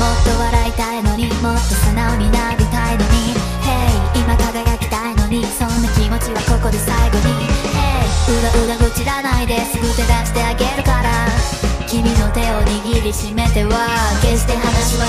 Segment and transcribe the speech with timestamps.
[0.00, 3.34] もっと笑いたいのにもっと素直になりたいのに。
[3.62, 5.44] Hey 今輝きたいのに。
[5.46, 7.46] そんな気持ちはここで最後に。
[7.72, 11.28] Hey うらうら愚痴らないですぐ手出してあげるから。
[11.86, 13.86] 君の手を握りしめては
[14.20, 15.03] 決して話は